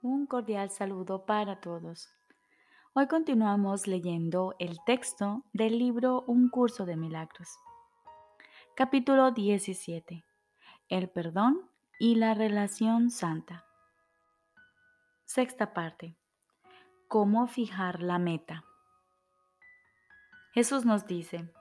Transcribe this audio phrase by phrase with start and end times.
[0.00, 2.08] Un cordial saludo para todos.
[2.92, 7.48] Hoy continuamos leyendo el texto del libro Un curso de milagros.
[8.76, 10.24] Capítulo 17.
[10.88, 11.68] El perdón
[11.98, 13.64] y la relación santa.
[15.24, 16.16] Sexta parte.
[17.08, 18.64] ¿Cómo fijar la meta?
[20.52, 21.52] Jesús nos dice,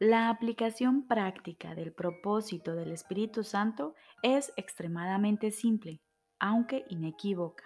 [0.00, 6.00] la aplicación práctica del propósito del Espíritu Santo es extremadamente simple
[6.38, 7.64] aunque inequívoca.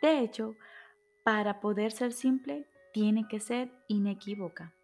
[0.00, 0.56] De hecho,
[1.24, 4.74] para poder ser simple, tiene que ser inequívoca.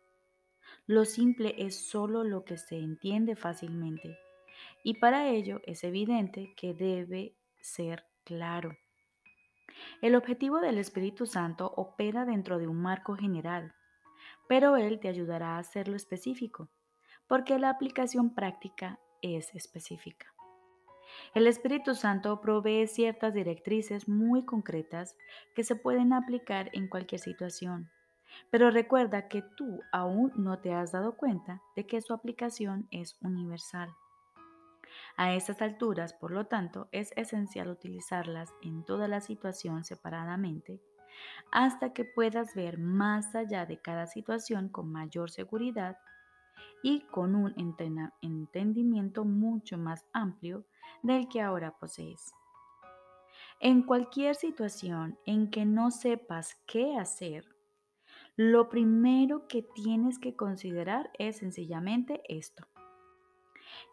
[0.87, 4.19] Lo simple es solo lo que se entiende fácilmente
[4.83, 8.77] y para ello es evidente que debe ser claro.
[10.03, 13.75] El objetivo del Espíritu Santo opera dentro de un marco general,
[14.49, 16.69] pero Él te ayudará a hacerlo específico,
[17.29, 20.35] porque la aplicación práctica es específica.
[21.35, 25.17] El Espíritu Santo provee ciertas directrices muy concretas
[25.55, 27.91] que se pueden aplicar en cualquier situación,
[28.51, 33.17] pero recuerda que tú aún no te has dado cuenta de que su aplicación es
[33.21, 33.95] universal.
[35.17, 40.81] A estas alturas, por lo tanto, es esencial utilizarlas en toda la situación separadamente
[41.53, 45.99] hasta que puedas ver más allá de cada situación con mayor seguridad
[46.83, 47.55] y con un
[48.23, 50.65] entendimiento mucho más amplio
[51.03, 52.33] del que ahora posees.
[53.61, 57.45] En cualquier situación en que no sepas qué hacer,
[58.37, 62.67] lo primero que tienes que considerar es sencillamente esto.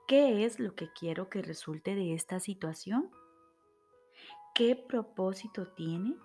[0.08, 3.12] ¿Qué es lo que quiero que resulte de esta situación?
[4.56, 6.16] ¿Qué propósito tiene?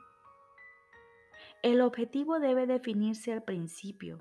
[1.63, 4.21] El objetivo debe definirse al principio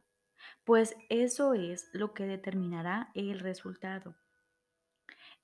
[0.63, 4.15] pues eso es lo que determinará el resultado.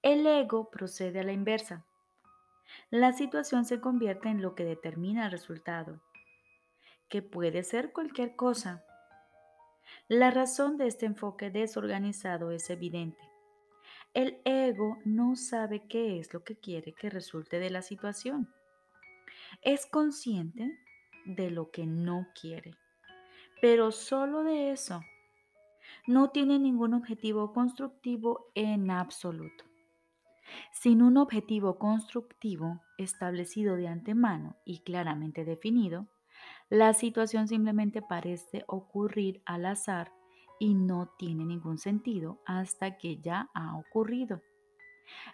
[0.08, 1.86] El ego procede a la inversa.
[2.90, 6.02] La situación se convierte en lo que determina el resultado,
[7.10, 8.86] que puede ser cualquier cosa.
[10.08, 13.22] La razón de este enfoque desorganizado es evidente.
[14.14, 18.50] El ego no sabe qué es lo que quiere que resulte de la situación.
[19.62, 20.80] Es consciente
[21.26, 22.78] de lo que no quiere
[23.62, 25.02] pero solo de eso.
[26.06, 29.67] No tiene ningún objetivo constructivo en absoluto.
[30.72, 36.08] Sin un objetivo constructivo establecido de antemano y claramente definido,
[36.70, 40.12] la situación simplemente parece ocurrir al azar
[40.60, 44.42] y no tiene ningún sentido hasta que ya ha ocurrido.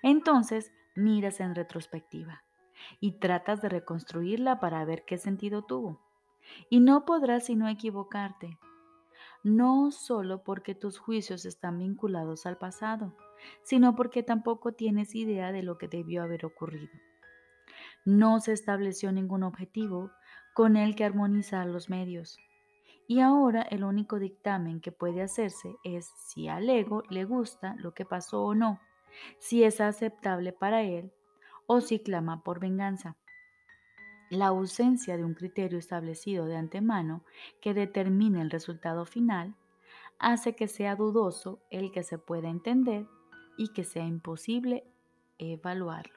[0.01, 2.44] Entonces miras en retrospectiva
[3.00, 6.01] y tratas de reconstruirla para ver qué sentido tuvo
[6.69, 8.59] y no podrás sino equivocarte,
[9.44, 13.16] no solo porque tus juicios están vinculados al pasado,
[13.64, 16.92] sino porque tampoco tienes idea de lo que debió haber ocurrido.
[18.06, 20.12] No se estableció ningún objetivo
[20.54, 22.38] con el que armonizar los medios.
[23.08, 27.94] Y ahora el único dictamen que puede hacerse es si al ego le gusta lo
[27.94, 28.80] que pasó o no,
[29.40, 31.12] si es aceptable para él
[31.66, 33.18] o si clama por venganza.
[34.30, 37.24] La ausencia de un criterio establecido de antemano
[37.62, 39.56] que determine el resultado final
[40.18, 43.06] hace que sea dudoso el que se pueda entender
[43.58, 44.86] y que sea imposible
[45.38, 46.14] evaluarlo.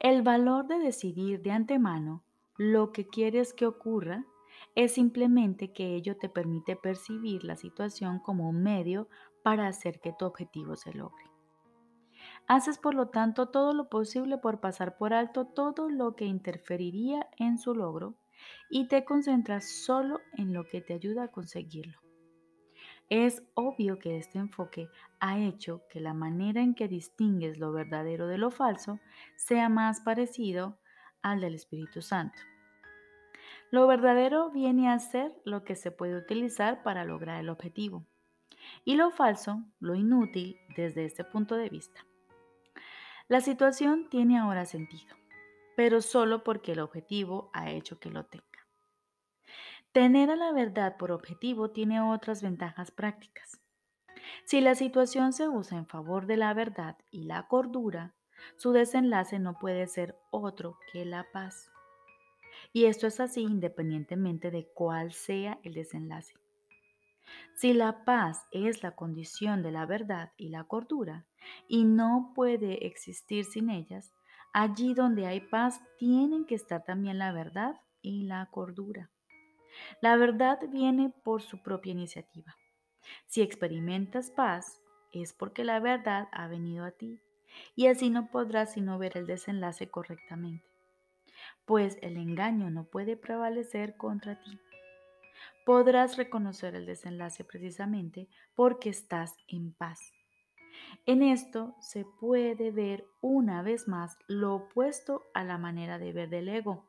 [0.00, 2.22] El valor de decidir de antemano
[2.56, 4.24] lo que quieres que ocurra
[4.74, 9.08] es simplemente que ello te permite percibir la situación como un medio
[9.42, 11.24] para hacer que tu objetivo se logre.
[12.46, 17.28] Haces por lo tanto todo lo posible por pasar por alto todo lo que interferiría
[17.36, 18.14] en su logro
[18.70, 22.07] y te concentras solo en lo que te ayuda a conseguirlo.
[23.10, 28.26] Es obvio que este enfoque ha hecho que la manera en que distingues lo verdadero
[28.26, 29.00] de lo falso
[29.36, 30.78] sea más parecido
[31.22, 32.38] al del Espíritu Santo.
[33.70, 38.06] Lo verdadero viene a ser lo que se puede utilizar para lograr el objetivo
[38.84, 42.04] y lo falso, lo inútil desde este punto de vista.
[43.28, 45.16] La situación tiene ahora sentido,
[45.76, 48.47] pero solo porque el objetivo ha hecho que lo tenga.
[49.92, 53.60] Tener a la verdad por objetivo tiene otras ventajas prácticas.
[54.44, 58.14] Si la situación se usa en favor de la verdad y la cordura,
[58.56, 61.70] su desenlace no puede ser otro que la paz.
[62.72, 66.34] Y esto es así independientemente de cuál sea el desenlace.
[67.54, 71.26] Si la paz es la condición de la verdad y la cordura,
[71.66, 74.12] y no puede existir sin ellas,
[74.52, 79.10] allí donde hay paz tienen que estar también la verdad y la cordura.
[80.00, 82.56] La verdad viene por su propia iniciativa.
[83.26, 84.82] Si experimentas paz,
[85.12, 87.20] es porque la verdad ha venido a ti,
[87.74, 90.64] y así no podrás sino ver el desenlace correctamente.
[91.64, 94.58] pues el engaño no puede prevalecer contra ti.
[95.64, 100.00] Podrás reconocer el desenlace precisamente porque estás en paz.
[101.06, 106.30] En esto se puede ver una vez más lo opuesto a la manera de ver
[106.30, 106.88] del ego,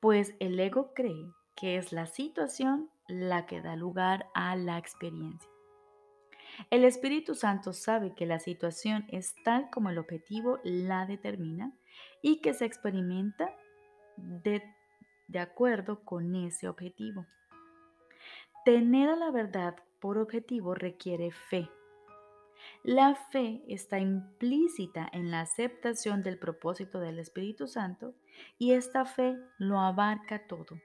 [0.00, 5.50] pues el ego cree que es la situación la que da lugar a la experiencia.
[6.70, 11.72] El Espíritu Santo sabe que la situación es tal como el objetivo la determina
[12.22, 13.52] y que se experimenta
[14.16, 14.62] de,
[15.26, 17.26] de acuerdo con ese objetivo.
[18.64, 21.68] Tener a la verdad por objetivo requiere fe.
[22.84, 28.14] La fe está implícita en la aceptación del propósito del Espíritu Santo
[28.58, 30.78] y esta fe lo abarca todo.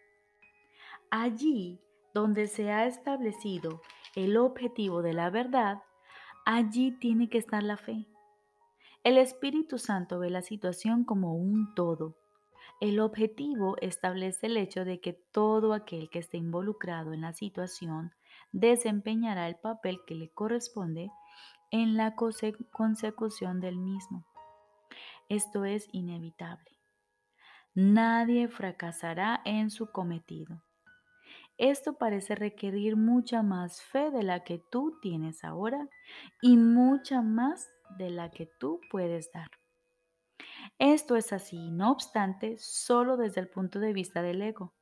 [1.15, 1.79] Allí
[2.15, 3.83] donde se ha establecido
[4.15, 5.83] el objetivo de la verdad,
[6.43, 8.07] allí tiene que estar la fe.
[9.03, 12.15] El Espíritu Santo ve la situación como un todo.
[12.81, 18.11] El objetivo establece el hecho de que todo aquel que esté involucrado en la situación
[18.51, 21.11] desempeñará el papel que le corresponde
[21.69, 24.25] en la consecución del mismo.
[25.29, 26.71] Esto es inevitable.
[27.75, 30.63] Nadie fracasará en su cometido.
[31.57, 35.87] Esto parece requerir mucha más fe de la que tú tienes ahora
[36.41, 39.49] y mucha más de la que tú puedes dar.
[40.79, 44.73] Esto es así, no obstante, solo desde el punto de vista del ego,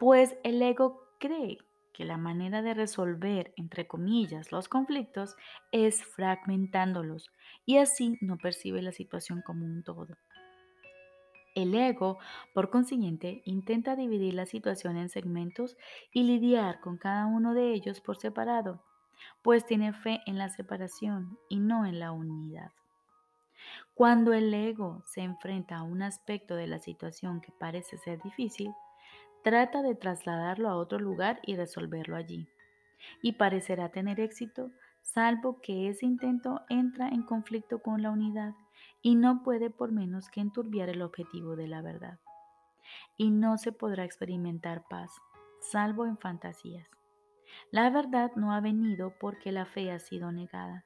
[0.00, 1.58] pues el ego cree
[1.92, 5.36] que la manera de resolver, entre comillas, los conflictos
[5.72, 7.30] es fragmentándolos
[7.66, 10.08] y así no percibe la situación como un todo.
[11.54, 12.18] El ego,
[12.54, 15.76] por consiguiente, intenta dividir la situación en segmentos
[16.10, 18.82] y lidiar con cada uno de ellos por separado,
[19.42, 22.72] pues tiene fe en la separación y no en la unidad.
[23.94, 28.72] Cuando el ego se enfrenta a un aspecto de la situación que parece ser difícil,
[29.44, 32.48] trata de trasladarlo a otro lugar y resolverlo allí.
[33.20, 34.70] Y parecerá tener éxito,
[35.02, 38.54] salvo que ese intento entra en conflicto con la unidad
[39.02, 42.20] y no puede por menos que enturbiar el objetivo de la verdad.
[43.16, 45.10] Y no se podrá experimentar paz,
[45.60, 46.88] salvo en fantasías.
[47.70, 50.84] La verdad no ha venido porque la fe ha sido negada,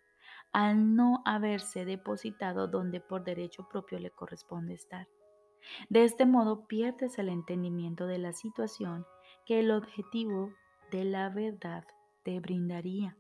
[0.53, 5.07] al no haberse depositado donde por derecho propio le corresponde estar.
[5.89, 9.07] De este modo pierdes el entendimiento de la situación
[9.45, 10.53] que el objetivo
[10.91, 11.85] de la verdad
[12.23, 13.17] te brindaría.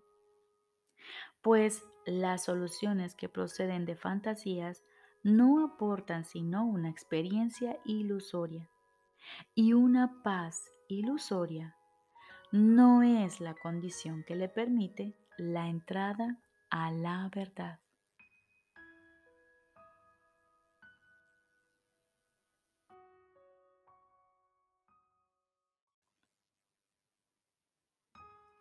[1.42, 4.84] Pues las soluciones que proceden de fantasías
[5.26, 8.70] no aportan sino una experiencia ilusoria.
[9.56, 11.76] Y una paz ilusoria
[12.52, 16.38] no es la condición que le permite la entrada
[16.70, 17.80] a la verdad.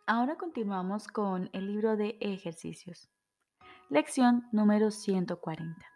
[0.08, 3.08] Ahora continuamos con el libro de ejercicios.
[3.88, 5.95] Lección número 140.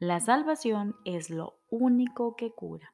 [0.00, 2.92] La salvación es lo único que cura.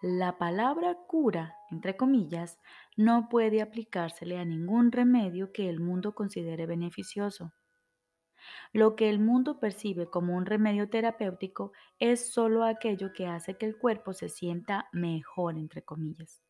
[0.00, 2.58] La palabra cura, entre comillas,
[2.96, 7.52] no puede aplicársele a ningún remedio que el mundo considere beneficioso.
[8.72, 13.66] Lo que el mundo percibe como un remedio terapéutico es solo aquello que hace que
[13.66, 16.40] el cuerpo se sienta mejor, entre comillas.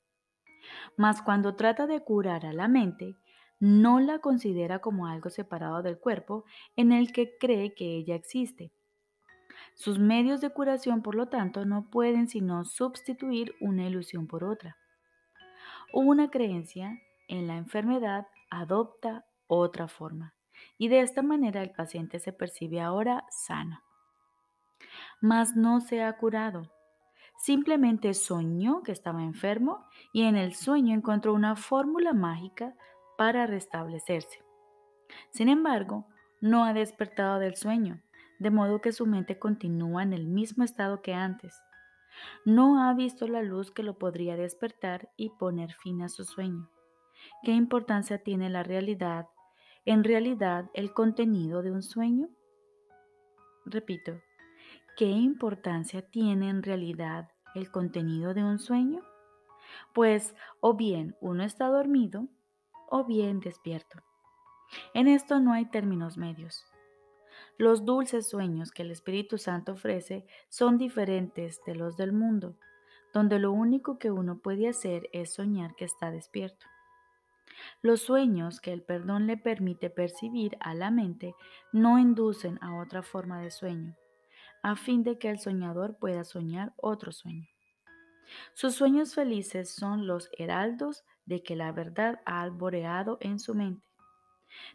[0.97, 3.17] Mas cuando trata de curar a la mente,
[3.61, 6.45] no la considera como algo separado del cuerpo
[6.77, 8.73] en el que cree que ella existe.
[9.75, 14.77] Sus medios de curación, por lo tanto, no pueden sino sustituir una ilusión por otra.
[15.93, 16.99] Una creencia
[17.29, 20.35] en la enfermedad adopta otra forma
[20.79, 23.83] y de esta manera el paciente se percibe ahora sano.
[25.21, 26.71] Mas no se ha curado.
[27.39, 32.75] Simplemente soñó que estaba enfermo y en el sueño encontró una fórmula mágica
[33.21, 34.43] para restablecerse.
[35.29, 36.07] Sin embargo,
[36.41, 38.01] no ha despertado del sueño,
[38.39, 41.55] de modo que su mente continúa en el mismo estado que antes.
[42.47, 46.71] No ha visto la luz que lo podría despertar y poner fin a su sueño.
[47.43, 49.27] ¿Qué importancia tiene la realidad,
[49.85, 52.31] en realidad, el contenido de un sueño?
[53.67, 54.19] Repito,
[54.97, 59.03] ¿qué importancia tiene en realidad el contenido de un sueño?
[59.93, 62.27] Pues o bien uno está dormido
[62.91, 64.03] o bien despierto.
[64.95, 66.67] En esto no hay términos medios.
[67.57, 72.57] Los dulces sueños que el Espíritu Santo ofrece son diferentes de los del mundo,
[73.13, 76.67] donde lo único que uno puede hacer es soñar que está despierto.
[77.83, 81.35] Los sueños que el perdón le permite percibir a la mente
[81.73, 83.97] no inducen a otra forma de sueño,
[84.63, 87.49] a fin de que el soñador pueda soñar otro sueño.
[88.55, 93.87] Sus sueños felices son los heraldos de que la verdad ha alboreado en su mente.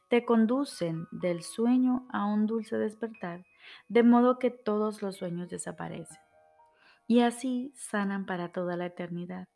[0.09, 3.45] Te conducen del sueño a un dulce despertar,
[3.89, 6.17] de modo que todos los sueños desaparecen.
[7.07, 9.47] Y así sanan para toda la eternidad.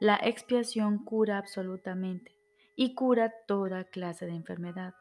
[0.00, 2.34] La expiación cura absolutamente
[2.76, 4.94] y cura toda clase de enfermedad,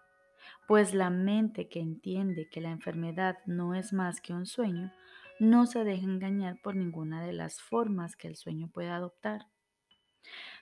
[0.67, 4.91] pues la mente que entiende que la enfermedad no es más que un sueño,
[5.39, 9.47] no se deja engañar por ninguna de las formas que el sueño puede adoptar.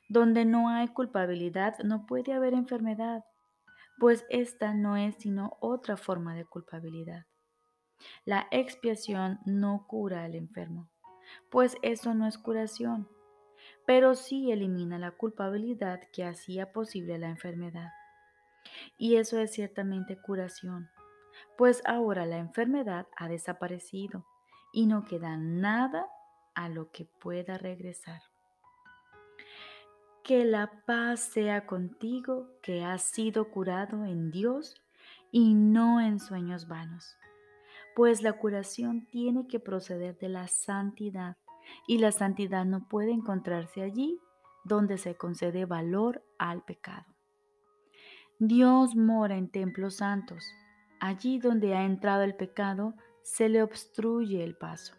[0.08, 3.24] Donde no hay culpabilidad no puede haber enfermedad,
[4.00, 7.26] pues esta no es sino otra forma de culpabilidad.
[8.26, 10.90] La expiación no cura al enfermo,
[11.50, 13.08] pues eso no es curación,
[13.86, 17.90] pero sí elimina la culpabilidad que hacía posible la enfermedad.
[18.98, 20.90] Y eso es ciertamente curación,
[21.58, 24.26] pues ahora la enfermedad ha desaparecido
[24.72, 26.08] y no queda nada
[26.56, 28.22] a lo que pueda regresar.
[30.24, 34.76] Que la paz sea contigo que has sido curado en Dios
[35.32, 37.18] y no en sueños vanos,
[37.96, 41.38] pues la curación tiene que proceder de la santidad
[41.88, 44.20] y la santidad no puede encontrarse allí
[44.64, 47.06] donde se concede valor al pecado.
[48.44, 50.44] Dios mora en templos santos.
[51.00, 54.94] Allí donde ha entrado el pecado, se le obstruye el paso.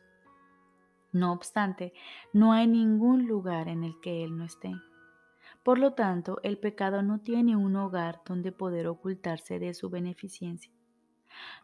[1.12, 1.92] No obstante,
[2.32, 4.72] no hay ningún lugar en el que Él no esté.
[5.62, 10.72] Por lo tanto, el pecado no tiene un hogar donde poder ocultarse de su beneficencia.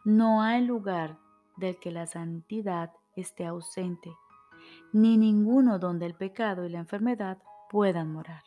[0.05, 1.17] No hay lugar
[1.57, 4.15] del que la santidad esté ausente,
[4.93, 7.39] ni ninguno donde el pecado y la enfermedad
[7.69, 8.43] puedan morar.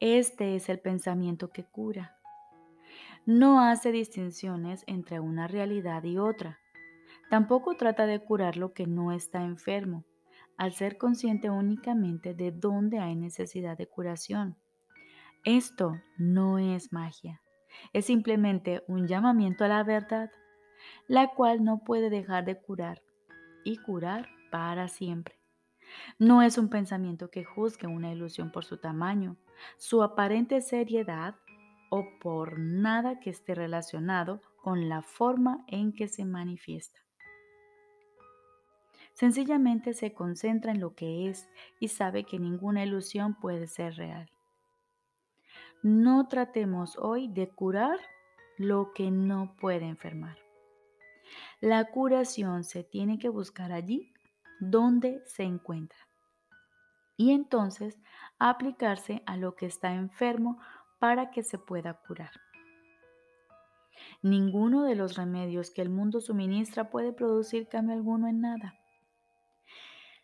[0.00, 2.18] Este es el pensamiento que cura.
[3.26, 6.58] No hace distinciones entre una realidad y otra.
[7.30, 10.04] Tampoco trata de curar lo que no está enfermo,
[10.58, 14.58] al ser consciente únicamente de dónde hay necesidad de curación.
[15.42, 17.40] Esto no es magia,
[17.94, 20.30] es simplemente un llamamiento a la verdad,
[21.08, 23.02] la cual no puede dejar de curar
[23.64, 25.38] y curar para siempre.
[26.18, 29.36] No es un pensamiento que juzgue una ilusión por su tamaño,
[29.78, 31.36] su aparente seriedad
[31.90, 37.00] o por nada que esté relacionado con la forma en que se manifiesta.
[39.12, 41.48] Sencillamente se concentra en lo que es
[41.78, 44.28] y sabe que ninguna ilusión puede ser real.
[45.82, 47.98] No tratemos hoy de curar
[48.56, 50.38] lo que no puede enfermar.
[51.60, 54.12] La curación se tiene que buscar allí
[54.60, 55.98] donde se encuentra
[57.16, 57.98] y entonces
[58.38, 60.58] aplicarse a lo que está enfermo
[61.04, 62.30] para que se pueda curar.
[64.22, 68.74] Ninguno de los remedios que el mundo suministra puede producir cambio alguno en nada.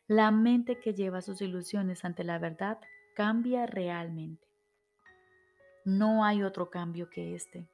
[0.07, 2.79] La mente que lleva sus ilusiones ante la verdad
[3.15, 4.49] cambia realmente.
[5.85, 7.69] No hay otro cambio que este,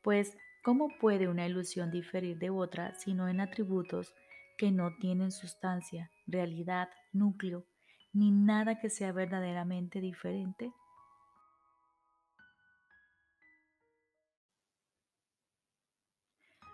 [0.00, 4.14] pues ¿cómo puede una ilusión diferir de otra sino en atributos
[4.56, 7.66] que no tienen sustancia, realidad, núcleo,
[8.14, 10.72] ni nada que sea verdaderamente diferente?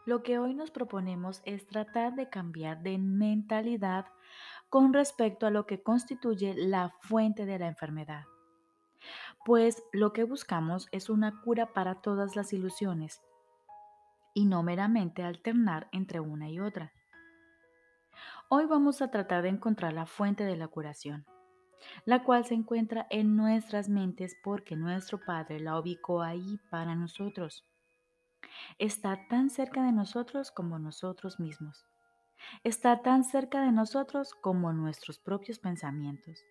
[0.07, 4.07] Lo que hoy nos proponemos es tratar de cambiar de mentalidad
[4.69, 8.25] con respecto a lo que constituye la fuente de la enfermedad.
[9.47, 13.23] Pues lo que buscamos es una cura para todas las ilusiones
[14.35, 16.93] y no meramente alternar entre una y otra.
[18.51, 21.25] Hoy vamos a tratar de encontrar la fuente de la curación,
[22.05, 27.65] la cual se encuentra en nuestras mentes porque nuestro Padre la ubicó ahí para nosotros.
[28.79, 31.87] Está tan cerca de nosotros como nosotros mismos
[32.63, 36.45] está tan cerca de nosotros como nuestros propios pensamientos,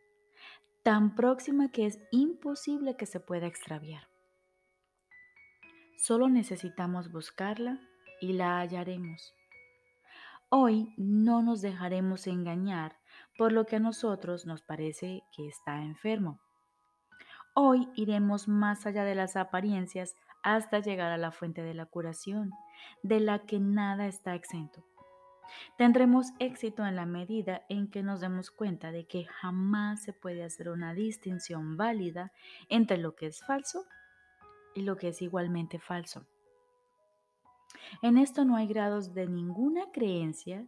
[0.83, 4.07] tan próxima que es imposible que se pueda extraviar.
[5.97, 7.79] Solo necesitamos buscarla
[8.19, 9.33] y la hallaremos.
[10.49, 12.97] Hoy no nos dejaremos engañar
[13.37, 16.42] por lo que a nosotros nos parece que está enfermo.
[17.55, 22.51] Hoy iremos más allá de las apariencias hasta llegar a la fuente de la curación,
[23.03, 24.83] de la que nada está exento.
[25.77, 30.43] Tendremos éxito en la medida en que nos demos cuenta de que jamás se puede
[30.43, 32.31] hacer una distinción válida
[32.69, 33.85] entre lo que es falso
[34.73, 36.25] y lo que es igualmente falso.
[38.01, 40.65] En esto no hay grados de ninguna creencia,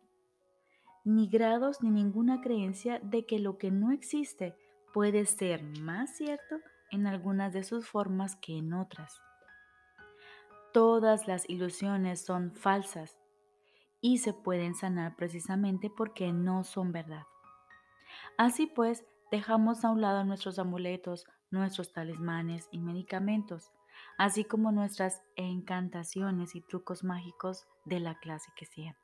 [1.03, 4.55] ni grados ni ninguna creencia de que lo que no existe
[4.93, 6.57] puede ser más cierto
[6.91, 9.21] en algunas de sus formas que en otras.
[10.73, 13.17] Todas las ilusiones son falsas
[14.01, 17.23] y se pueden sanar precisamente porque no son verdad.
[18.37, 23.71] Así pues, dejamos a un lado nuestros amuletos, nuestros talismanes y medicamentos,
[24.17, 28.95] así como nuestras encantaciones y trucos mágicos de la clase que sea.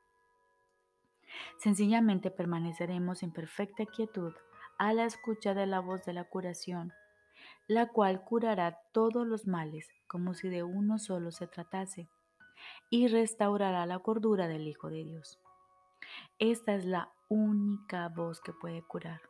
[1.58, 4.34] Sencillamente permaneceremos en perfecta quietud
[4.78, 6.92] a la escucha de la voz de la curación,
[7.72, 12.08] la cual curará todos los males como si de uno solo se tratase,
[12.90, 15.40] y restaurará la cordura del Hijo de Dios.
[16.38, 19.22] Esta es la única voz que puede curar.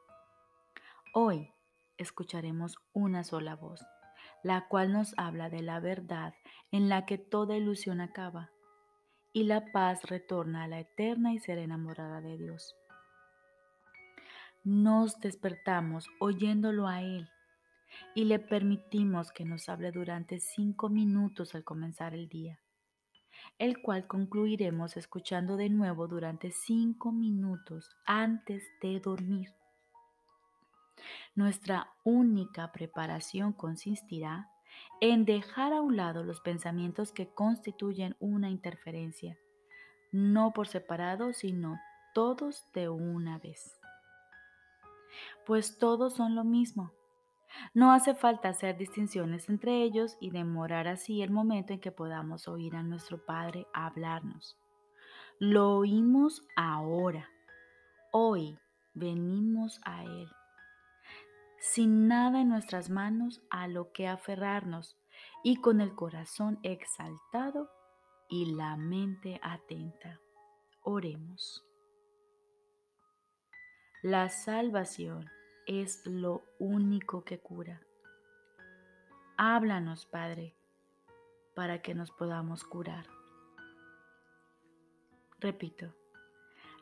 [1.14, 1.52] Hoy
[1.98, 3.86] escucharemos una sola voz,
[4.42, 6.34] la cual nos habla de la verdad
[6.72, 8.50] en la que toda ilusión acaba
[9.32, 12.74] y la paz retorna a la eterna y serena morada de Dios.
[14.64, 17.30] Nos despertamos oyéndolo a Él
[18.14, 22.60] y le permitimos que nos hable durante cinco minutos al comenzar el día,
[23.58, 29.54] el cual concluiremos escuchando de nuevo durante cinco minutos antes de dormir.
[31.34, 34.48] Nuestra única preparación consistirá
[35.00, 39.38] en dejar a un lado los pensamientos que constituyen una interferencia,
[40.12, 41.78] no por separado, sino
[42.14, 43.78] todos de una vez.
[45.46, 46.92] Pues todos son lo mismo.
[47.74, 52.48] No hace falta hacer distinciones entre ellos y demorar así el momento en que podamos
[52.48, 54.58] oír a nuestro Padre hablarnos.
[55.38, 57.28] Lo oímos ahora.
[58.12, 58.58] Hoy
[58.94, 60.28] venimos a Él
[61.62, 64.98] sin nada en nuestras manos a lo que aferrarnos
[65.44, 67.70] y con el corazón exaltado
[68.28, 70.18] y la mente atenta.
[70.82, 71.64] Oremos.
[74.02, 75.30] La salvación
[75.66, 77.80] es lo único que cura.
[79.36, 80.54] Háblanos, Padre,
[81.54, 83.06] para que nos podamos curar.
[85.40, 85.94] Repito,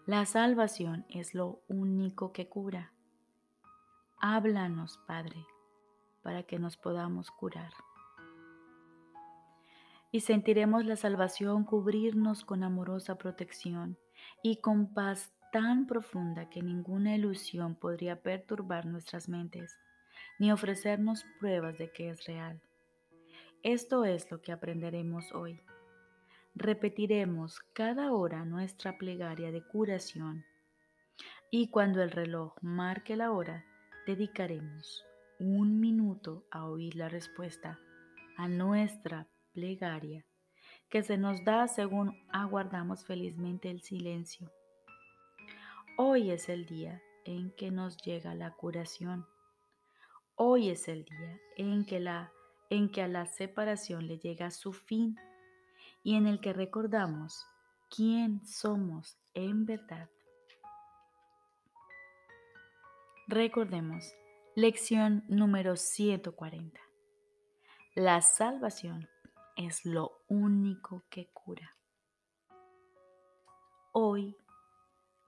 [0.06, 2.92] la salvación es lo único que cura.
[4.20, 5.46] Háblanos, Padre,
[6.22, 7.72] para que nos podamos curar.
[10.12, 13.98] Y sentiremos la salvación cubrirnos con amorosa protección
[14.42, 19.78] y con paz tan profunda que ninguna ilusión podría perturbar nuestras mentes,
[20.38, 22.60] ni ofrecernos pruebas de que es real.
[23.62, 25.60] Esto es lo que aprenderemos hoy.
[26.54, 30.44] Repetiremos cada hora nuestra plegaria de curación
[31.50, 33.64] y cuando el reloj marque la hora,
[34.06, 35.04] dedicaremos
[35.38, 37.78] un minuto a oír la respuesta
[38.36, 40.24] a nuestra plegaria
[40.88, 44.50] que se nos da según aguardamos felizmente el silencio.
[46.02, 49.26] Hoy es el día en que nos llega la curación.
[50.34, 52.32] Hoy es el día en que, la,
[52.70, 55.18] en que a la separación le llega su fin
[56.02, 57.44] y en el que recordamos
[57.94, 60.08] quién somos en verdad.
[63.28, 64.02] Recordemos,
[64.56, 66.80] lección número 140.
[67.94, 69.06] La salvación
[69.54, 71.76] es lo único que cura.
[73.92, 74.34] Hoy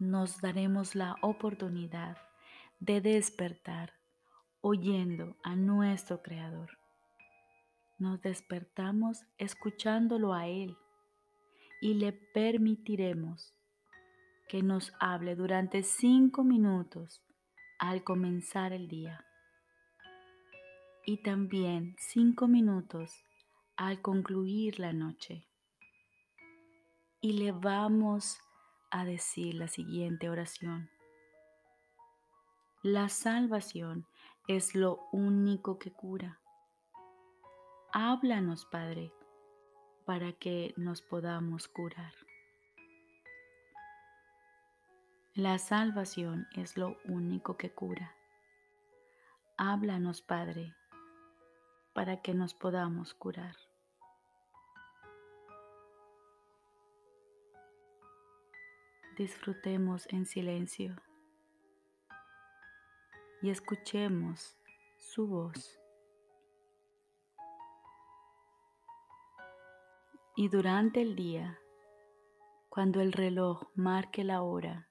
[0.02, 2.18] nos daremos la oportunidad
[2.80, 3.94] de despertar
[4.60, 6.78] oyendo a nuestro Creador.
[7.98, 10.76] Nos despertamos escuchándolo a Él
[11.80, 13.54] y le permitiremos
[14.48, 17.22] que nos hable durante cinco minutos
[17.78, 19.24] al comenzar el día
[21.06, 23.24] y también cinco minutos
[23.76, 25.46] al concluir la noche.
[27.20, 28.38] Y le vamos
[28.92, 30.90] a decir la siguiente oración.
[32.82, 34.06] La salvación
[34.48, 36.38] es lo único que cura.
[37.94, 39.10] Háblanos, Padre,
[40.04, 42.12] para que nos podamos curar.
[45.34, 48.14] La salvación es lo único que cura.
[49.56, 50.74] Háblanos, Padre,
[51.94, 53.56] para que nos podamos curar.
[59.16, 60.96] Disfrutemos en silencio
[63.42, 64.56] y escuchemos
[64.98, 65.78] su voz.
[70.36, 71.58] Y durante el día,
[72.68, 74.88] cuando el reloj marque la hora,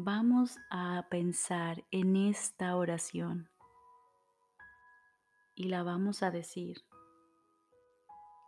[0.00, 3.50] Vamos a pensar en esta oración
[5.56, 6.84] y la vamos a decir.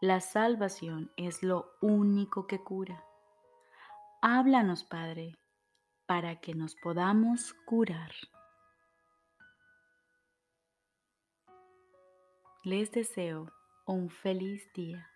[0.00, 3.04] La salvación es lo único que cura.
[4.22, 5.38] Háblanos, Padre,
[6.04, 8.12] para que nos podamos curar.
[12.62, 13.50] Les deseo
[13.86, 15.10] un feliz día.